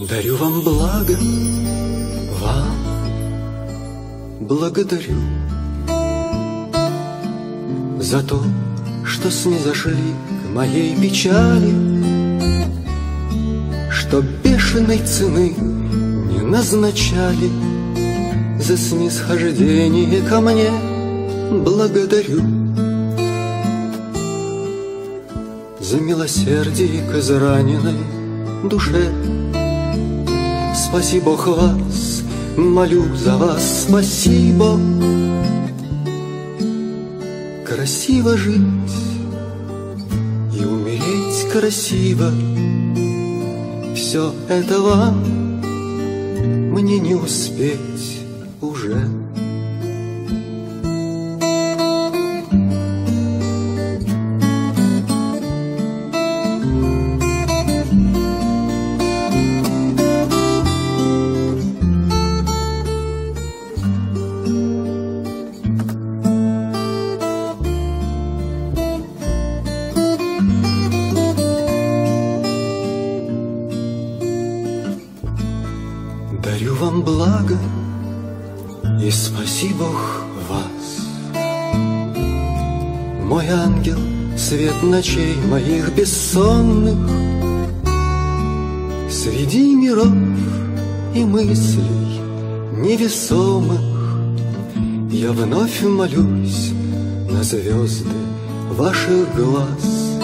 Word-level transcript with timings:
Дарю 0.00 0.36
вам 0.36 0.60
благо, 0.62 1.18
вам 2.40 2.76
благодарю 4.38 5.16
За 7.98 8.22
то, 8.22 8.40
что 9.04 9.28
снизошли 9.28 9.96
к 10.44 10.54
моей 10.54 10.94
печали 10.94 11.74
Что 13.90 14.22
бешеной 14.44 14.98
цены 14.98 15.56
не 15.58 16.42
назначали 16.42 17.50
За 18.60 18.76
снисхождение 18.76 20.22
ко 20.22 20.40
мне. 20.40 20.70
Благодарю 21.50 22.40
За 25.80 25.98
милосердие 25.98 27.02
к 27.02 27.16
израненной 27.16 27.98
душе 28.62 29.12
Спаси 30.88 31.20
Бог 31.20 31.46
вас, 31.46 32.22
молю 32.56 33.14
за 33.14 33.36
вас, 33.36 33.84
спасибо. 33.86 34.80
Красиво 37.66 38.38
жить 38.38 38.96
и 40.58 40.64
умереть 40.64 41.52
красиво, 41.52 42.30
Все 43.94 44.32
это 44.48 44.80
вам 44.80 45.60
мне 46.72 46.98
не 47.00 47.14
успеть 47.14 48.22
уже. 48.62 49.27
Дарю 76.58 76.74
вам 76.74 77.02
благо 77.02 77.56
и 79.00 79.10
спаси 79.12 79.68
Бог 79.78 80.24
вас. 80.48 81.06
Мой 83.22 83.46
ангел, 83.46 83.98
свет 84.36 84.82
ночей 84.82 85.36
моих 85.48 85.94
бессонных, 85.94 86.98
Среди 89.08 89.76
миров 89.76 90.12
и 91.14 91.24
мыслей 91.24 92.20
невесомых 92.72 93.80
Я 95.12 95.30
вновь 95.30 95.82
молюсь 95.84 96.72
на 97.30 97.44
звезды 97.44 98.10
ваших 98.70 99.32
глаз. 99.36 100.18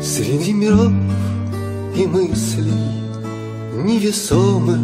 Среди 0.00 0.52
миров 0.52 0.92
и 1.96 2.06
мыслей 2.06 3.01
невесомых 3.72 4.78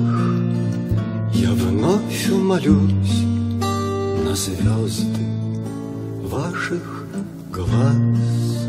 Я 1.35 1.51
вновь 1.53 2.29
молюсь 2.31 3.23
на 4.25 4.35
звезды 4.35 5.27
ваших 6.25 7.05
глаз. 7.53 8.68